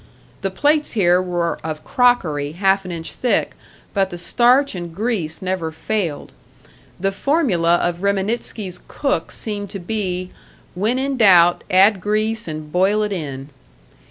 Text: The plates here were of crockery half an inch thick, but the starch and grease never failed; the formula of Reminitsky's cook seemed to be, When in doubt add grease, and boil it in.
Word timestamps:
The 0.41 0.49
plates 0.49 0.93
here 0.93 1.21
were 1.21 1.59
of 1.63 1.83
crockery 1.83 2.53
half 2.53 2.85
an 2.85 2.91
inch 2.91 3.13
thick, 3.13 3.53
but 3.93 4.09
the 4.09 4.17
starch 4.17 4.73
and 4.73 4.95
grease 4.95 5.43
never 5.43 5.71
failed; 5.71 6.31
the 6.99 7.11
formula 7.11 7.75
of 7.75 8.01
Reminitsky's 8.01 8.79
cook 8.87 9.31
seemed 9.31 9.69
to 9.69 9.79
be, 9.79 10.31
When 10.73 10.97
in 10.97 11.17
doubt 11.17 11.63
add 11.69 12.01
grease, 12.01 12.47
and 12.47 12.71
boil 12.71 13.03
it 13.03 13.11
in. 13.11 13.49